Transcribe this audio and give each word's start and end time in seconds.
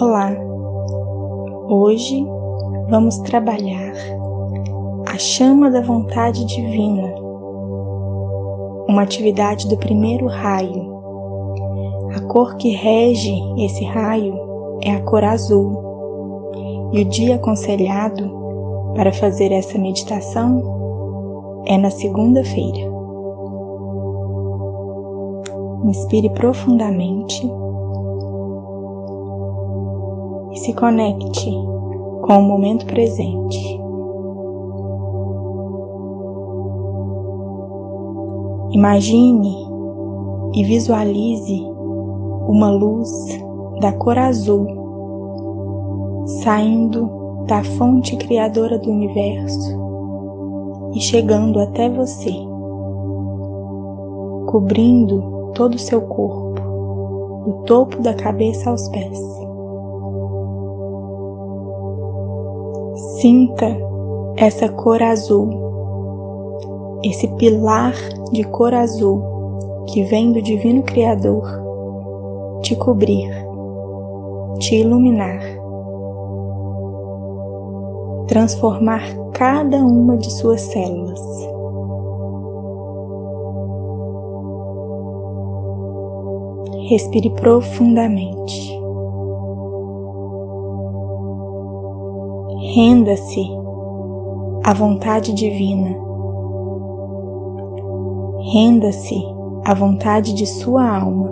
Olá! 0.00 0.30
Hoje 1.68 2.24
vamos 2.88 3.18
trabalhar 3.18 3.92
a 5.12 5.18
chama 5.18 5.68
da 5.72 5.80
vontade 5.80 6.44
divina, 6.44 7.12
uma 8.88 9.02
atividade 9.02 9.66
do 9.66 9.76
primeiro 9.76 10.28
raio. 10.28 11.02
A 12.14 12.20
cor 12.28 12.56
que 12.58 12.70
rege 12.70 13.34
esse 13.58 13.84
raio 13.86 14.38
é 14.84 14.92
a 14.92 15.02
cor 15.02 15.24
azul, 15.24 16.52
e 16.92 17.02
o 17.02 17.04
dia 17.04 17.34
aconselhado 17.34 18.30
para 18.94 19.12
fazer 19.12 19.50
essa 19.50 19.76
meditação 19.78 21.64
é 21.66 21.76
na 21.76 21.90
segunda-feira. 21.90 22.88
Inspire 25.82 26.30
profundamente 26.30 27.50
se 30.68 30.74
conecte 30.74 31.50
com 32.20 32.40
o 32.40 32.42
momento 32.42 32.84
presente. 32.84 33.80
Imagine 38.72 39.66
e 40.52 40.62
visualize 40.64 41.64
uma 42.48 42.70
luz 42.70 43.10
da 43.80 43.92
cor 43.92 44.18
azul 44.18 44.66
saindo 46.42 47.08
da 47.46 47.64
fonte 47.64 48.14
criadora 48.18 48.78
do 48.78 48.90
universo 48.90 49.74
e 50.92 51.00
chegando 51.00 51.60
até 51.60 51.88
você, 51.88 52.32
cobrindo 54.50 55.50
todo 55.54 55.76
o 55.76 55.78
seu 55.78 56.02
corpo, 56.02 56.60
do 57.46 57.52
topo 57.64 58.02
da 58.02 58.12
cabeça 58.12 58.68
aos 58.68 58.86
pés. 58.88 59.37
Sinta 63.20 63.76
essa 64.36 64.68
cor 64.68 65.02
azul, 65.02 65.50
esse 67.02 67.26
pilar 67.34 67.92
de 68.30 68.44
cor 68.44 68.72
azul 68.72 69.20
que 69.88 70.04
vem 70.04 70.30
do 70.30 70.40
Divino 70.40 70.84
Criador 70.84 71.42
te 72.62 72.76
cobrir, 72.76 73.28
te 74.60 74.76
iluminar, 74.76 75.40
transformar 78.28 79.02
cada 79.32 79.78
uma 79.78 80.16
de 80.16 80.30
suas 80.34 80.60
células. 80.60 81.20
Respire 86.88 87.30
profundamente. 87.30 88.77
Renda-se 92.80 93.40
à 94.62 94.72
vontade 94.72 95.34
divina. 95.34 95.96
Renda-se 98.52 99.16
à 99.64 99.74
vontade 99.74 100.32
de 100.32 100.46
sua 100.46 100.88
alma. 100.88 101.28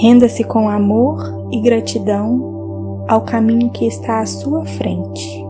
Renda-se 0.00 0.42
com 0.42 0.70
amor 0.70 1.18
e 1.52 1.60
gratidão 1.60 3.04
ao 3.06 3.20
caminho 3.20 3.68
que 3.68 3.86
está 3.86 4.20
à 4.20 4.26
sua 4.26 4.64
frente. 4.64 5.44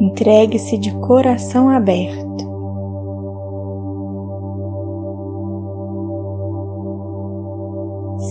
Entregue-se 0.00 0.78
de 0.78 0.90
coração 1.00 1.68
aberto. 1.68 2.43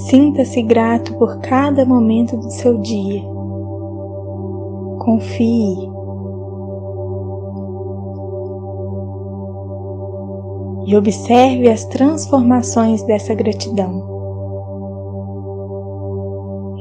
Sinta-se 0.10 0.62
grato 0.62 1.14
por 1.14 1.40
cada 1.40 1.86
momento 1.86 2.36
do 2.36 2.52
seu 2.52 2.78
dia. 2.80 3.22
Confie. 5.00 5.90
E 10.86 10.98
observe 10.98 11.70
as 11.70 11.86
transformações 11.86 13.02
dessa 13.04 13.34
gratidão. 13.34 14.12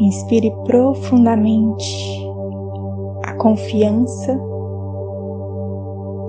Inspire 0.00 0.52
profundamente 0.64 2.26
a 3.24 3.34
confiança 3.34 4.36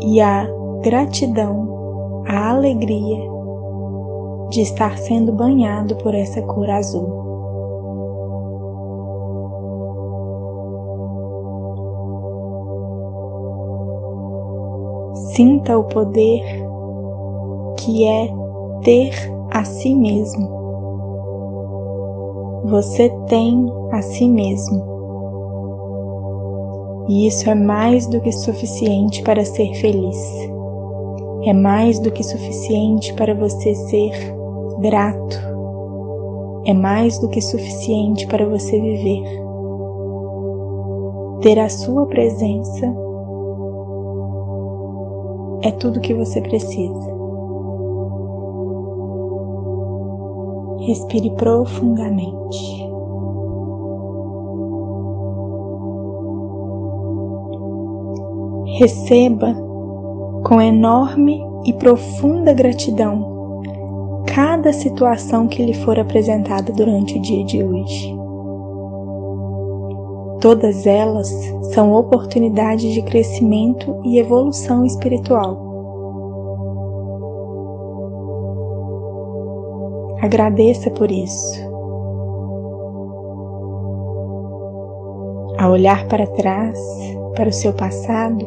e 0.02 0.22
a 0.22 0.48
gratidão, 0.84 2.24
a 2.28 2.52
alegria 2.52 3.33
de 4.54 4.62
estar 4.62 5.00
sendo 5.00 5.32
banhado 5.32 5.96
por 5.98 6.14
essa 6.14 6.40
cor 6.44 6.70
azul. 6.70 7.08
Sinta 15.36 15.76
o 15.76 15.84
poder 15.86 16.44
que 17.80 18.06
é 18.06 18.30
ter 18.84 19.12
a 19.50 19.66
si 19.66 19.96
mesmo. 19.96 20.48
Você 22.66 23.10
tem 23.28 23.74
a 23.92 24.04
si 24.04 24.30
mesmo. 24.30 24.94
E 27.10 27.26
isso 27.26 27.50
é 27.50 27.56
mais 27.56 28.06
do 28.06 28.22
que 28.22 28.32
suficiente 28.32 29.24
para 29.24 29.44
ser 29.44 29.74
feliz. 29.74 30.18
É 31.44 31.54
mais 31.54 32.00
do 32.00 32.12
que 32.12 32.24
suficiente 32.24 33.12
para 33.16 33.34
você 33.34 33.74
ser 33.74 34.43
grato 34.80 35.54
é 36.66 36.74
mais 36.74 37.20
do 37.20 37.30
que 37.30 37.42
suficiente 37.42 38.26
para 38.28 38.48
você 38.48 38.80
viver. 38.80 39.44
Ter 41.42 41.60
a 41.60 41.70
sua 41.70 42.06
presença 42.06 42.86
é 45.62 45.72
tudo 45.72 46.00
que 46.00 46.14
você 46.14 46.42
precisa. 46.42 47.14
Respire 50.80 51.32
profundamente. 51.32 52.84
Receba 58.78 59.54
com 60.46 60.62
enorme 60.62 61.42
e 61.66 61.74
profunda 61.74 62.54
gratidão 62.54 63.33
cada 64.34 64.74
situação 64.74 65.48
que 65.48 65.64
lhe 65.64 65.76
for 65.76 66.00
apresentada 66.00 66.74
durante 66.74 67.20
o 67.20 67.22
dia 67.22 67.46
de 67.46 67.64
hoje. 67.64 68.16
Todas 70.42 70.88
elas 70.88 71.30
são 71.74 71.94
oportunidades 71.94 72.94
de 72.94 73.04
crescimento 73.04 74.02
e 74.04 74.18
evolução 74.18 74.84
espiritual. 74.86 75.72
Agradeça 80.20 80.90
por 80.90 81.12
isso. 81.12 81.62
Ao 85.60 85.72
olhar 85.72 86.08
para 86.08 86.26
trás, 86.26 86.80
para 87.36 87.50
o 87.50 87.54
seu 87.54 87.72
passado, 87.72 88.46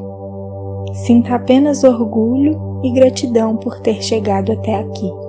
sinta 1.05 1.37
apenas 1.37 1.85
orgulho 1.85 2.81
e 2.83 2.91
gratidão 2.91 3.57
por 3.57 3.79
ter 3.81 4.03
chegado 4.03 4.51
até 4.51 4.75
aqui. 4.75 5.26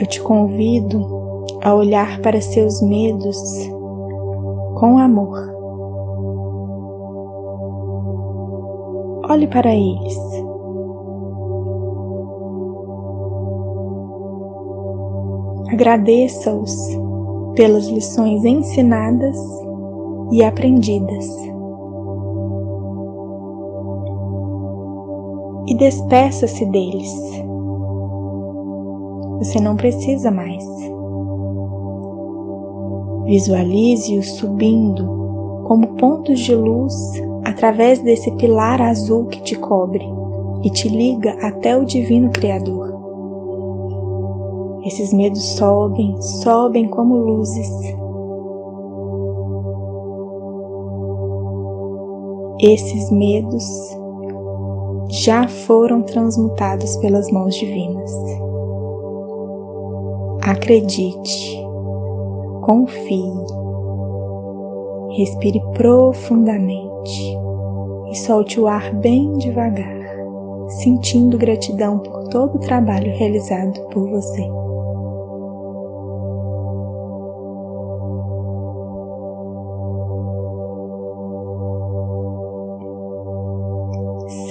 Eu 0.00 0.06
te 0.06 0.20
convido 0.22 1.06
a 1.62 1.74
olhar 1.74 2.22
para 2.22 2.40
seus 2.40 2.80
medos 2.80 3.36
com 4.78 4.96
amor. 4.96 5.38
Olhe 9.28 9.46
para 9.46 9.74
eles. 9.74 10.18
Agradeça-os 15.70 16.74
pelas 17.54 17.86
lições 17.88 18.42
ensinadas 18.42 19.36
e 20.32 20.42
aprendidas. 20.42 21.26
E 25.68 25.76
despeça-se 25.76 26.64
deles 26.64 27.40
você 29.40 29.58
não 29.58 29.74
precisa 29.74 30.30
mais. 30.30 30.62
Visualize-os 33.24 34.32
subindo 34.32 35.62
como 35.64 35.94
pontos 35.96 36.40
de 36.40 36.54
luz 36.54 36.94
através 37.44 38.00
desse 38.00 38.30
pilar 38.32 38.82
azul 38.82 39.26
que 39.26 39.42
te 39.42 39.56
cobre 39.56 40.06
e 40.62 40.70
te 40.70 40.88
liga 40.88 41.36
até 41.42 41.76
o 41.76 41.86
Divino 41.86 42.30
Criador. 42.30 42.90
Esses 44.84 45.12
medos 45.12 45.42
sobem, 45.56 46.20
sobem 46.20 46.88
como 46.88 47.16
luzes. 47.16 47.70
Esses 52.60 53.10
medos 53.10 53.64
já 55.08 55.48
foram 55.48 56.02
transmutados 56.02 56.96
pelas 56.98 57.30
mãos 57.30 57.54
divinas. 57.54 58.12
Acredite, 60.50 61.64
confie, 62.62 63.32
respire 65.16 65.60
profundamente 65.74 67.38
e 68.10 68.16
solte 68.16 68.58
o 68.58 68.66
ar 68.66 68.92
bem 68.96 69.32
devagar, 69.34 70.02
sentindo 70.66 71.38
gratidão 71.38 72.00
por 72.00 72.28
todo 72.30 72.56
o 72.56 72.58
trabalho 72.58 73.16
realizado 73.16 73.80
por 73.90 74.10
você. 74.10 74.42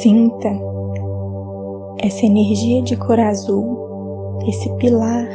Sinta 0.02 0.50
essa 2.02 2.26
energia 2.26 2.82
de 2.84 2.96
cor 2.96 3.20
azul, 3.20 4.40
esse 4.48 4.74
pilar 4.78 5.28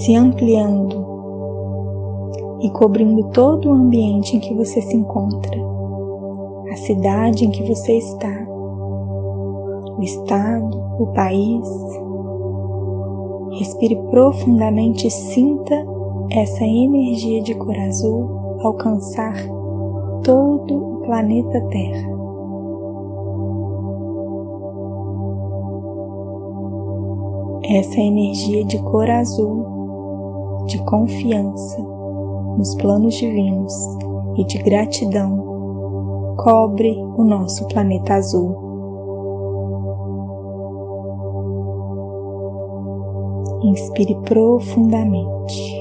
se 0.00 0.14
ampliando 0.14 1.10
e 2.62 2.70
cobrindo 2.70 3.24
todo 3.30 3.68
o 3.68 3.72
ambiente 3.72 4.36
em 4.36 4.40
que 4.40 4.54
você 4.54 4.80
se 4.80 4.96
encontra, 4.96 5.58
a 6.72 6.76
cidade 6.76 7.44
em 7.44 7.50
que 7.50 7.62
você 7.64 7.98
está, 7.98 8.46
o 9.98 10.02
estado, 10.02 10.82
o 10.98 11.06
país. 11.08 11.68
Respire 13.58 13.96
profundamente 14.10 15.06
e 15.06 15.10
sinta 15.10 15.86
essa 16.30 16.64
energia 16.64 17.42
de 17.42 17.54
cor 17.54 17.76
azul 17.78 18.58
alcançar 18.60 19.34
todo 20.22 20.76
o 20.76 21.00
planeta 21.00 21.60
Terra. 21.68 22.10
Essa 27.64 28.00
energia 28.00 28.64
de 28.64 28.78
cor 28.78 29.08
azul, 29.10 29.79
de 30.66 30.78
confiança 30.84 31.80
nos 32.56 32.74
planos 32.76 33.14
divinos 33.14 33.72
e 34.36 34.44
de 34.44 34.58
gratidão, 34.58 36.34
cobre 36.36 36.96
o 37.16 37.24
nosso 37.24 37.66
planeta 37.68 38.14
azul. 38.14 38.68
Inspire 43.62 44.14
profundamente. 44.22 45.80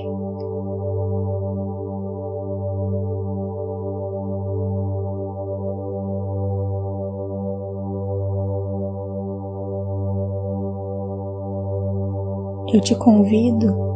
eu 12.72 12.82
te 12.82 12.96
convido 12.96 13.89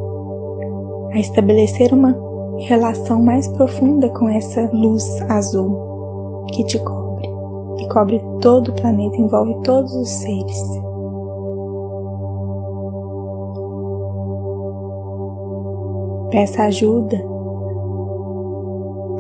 a 1.14 1.20
estabelecer 1.20 1.94
uma 1.94 2.16
relação 2.60 3.22
mais 3.22 3.48
profunda 3.50 4.10
com 4.10 4.28
essa 4.30 4.70
luz 4.74 5.22
azul 5.30 6.46
que 6.52 6.64
te 6.66 6.80
cobre 6.80 7.30
e 7.78 7.88
cobre 7.88 8.24
todo 8.42 8.70
o 8.70 8.74
planeta, 8.74 9.18
envolve 9.18 9.56
todos 9.64 9.94
os 9.96 10.10
seres. 10.10 10.82
Peça 16.32 16.64
ajuda 16.64 17.24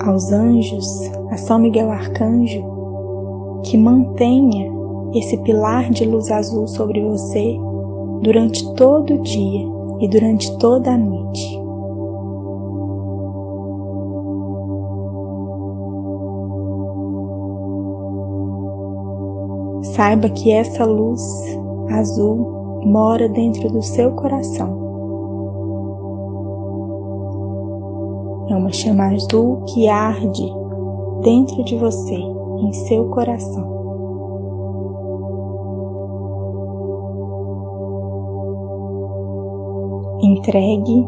aos 0.03 0.31
anjos, 0.31 1.11
a 1.29 1.37
São 1.37 1.59
Miguel 1.59 1.91
Arcanjo, 1.91 3.61
que 3.63 3.77
mantenha 3.77 4.71
esse 5.13 5.37
pilar 5.37 5.91
de 5.91 6.05
luz 6.05 6.31
azul 6.31 6.67
sobre 6.67 7.01
você 7.03 7.55
durante 8.21 8.73
todo 8.73 9.13
o 9.13 9.21
dia 9.21 9.61
e 10.01 10.07
durante 10.07 10.57
toda 10.57 10.91
a 10.91 10.97
noite. 10.97 11.62
Saiba 19.95 20.29
que 20.29 20.51
essa 20.51 20.85
luz 20.85 21.21
azul 21.91 22.81
mora 22.85 23.29
dentro 23.29 23.69
do 23.69 23.81
seu 23.81 24.11
coração. 24.11 24.83
É 28.49 28.55
uma 28.55 28.71
chama 28.71 29.05
azul 29.13 29.63
que 29.67 29.87
arde 29.87 30.51
dentro 31.21 31.63
de 31.63 31.77
você, 31.77 32.15
em 32.15 32.73
seu 32.73 33.09
coração. 33.09 33.73
entregue, 40.23 41.05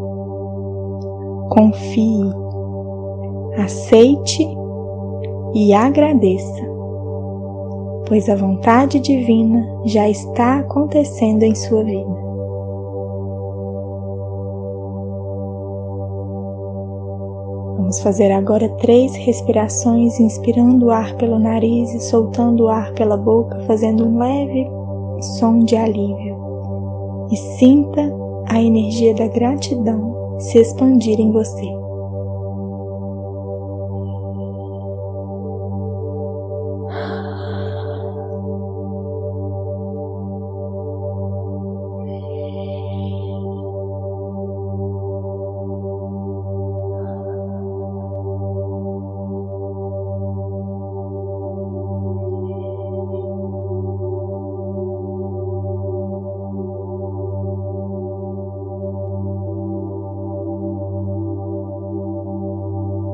confie, 1.49 2.33
aceite 3.57 4.47
e 5.53 5.73
agradeça, 5.73 6.74
pois 8.07 8.29
a 8.29 8.35
vontade 8.35 8.99
divina 8.99 9.67
já 9.85 10.09
está 10.09 10.59
acontecendo 10.59 11.43
em 11.43 11.55
sua 11.55 11.83
vida. 11.83 12.25
Vamos 17.77 17.99
fazer 18.01 18.31
agora 18.31 18.67
três 18.77 19.15
respirações, 19.15 20.19
inspirando 20.19 20.87
o 20.87 20.91
ar 20.91 21.15
pelo 21.17 21.37
nariz 21.37 21.93
e 21.93 21.99
soltando 21.99 22.63
o 22.63 22.67
ar 22.67 22.91
pela 22.93 23.15
boca, 23.15 23.59
fazendo 23.67 24.07
um 24.07 24.17
leve 24.17 24.67
som 25.37 25.59
de 25.59 25.75
alívio. 25.75 26.35
E 27.31 27.37
sinta 27.57 28.11
a 28.49 28.61
energia 28.61 29.13
da 29.13 29.27
gratidão 29.27 30.39
se 30.39 30.57
expandir 30.59 31.19
em 31.19 31.31
você. 31.31 31.84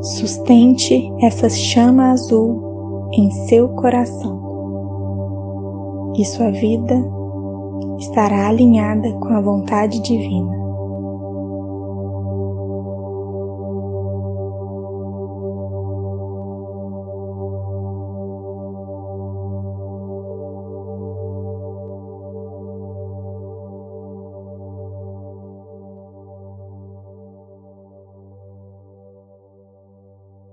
Sustente 0.02 1.12
essa 1.22 1.48
chama 1.48 2.12
azul 2.12 3.10
em 3.14 3.30
seu 3.48 3.70
coração 3.70 4.42
e 6.18 6.26
sua 6.26 6.50
vida 6.50 6.96
estará 8.00 8.48
alinhada 8.48 9.12
com 9.14 9.28
a 9.28 9.40
vontade 9.40 10.02
divina. 10.02 10.61